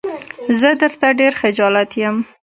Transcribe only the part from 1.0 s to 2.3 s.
ډېر خجالت يم.